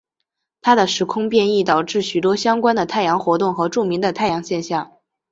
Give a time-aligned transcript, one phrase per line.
[0.61, 4.91] 他的时空变异导致许多相关的太阳活动和著名的太阳现象。